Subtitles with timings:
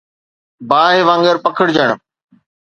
[0.69, 1.89] باهه وانگر پکڙجڻ